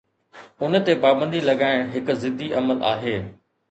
ان 0.63 0.77
تي 0.85 0.95
پابندي 1.03 1.43
لڳائڻ 1.49 1.87
هڪ 1.95 2.19
ضدي 2.25 2.53
عمل 2.59 2.85
آهي. 2.95 3.17